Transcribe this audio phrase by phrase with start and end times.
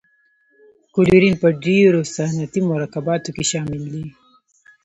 [0.93, 4.05] کلورین په ډیرو صنعتي مرکباتو کې شامل دی.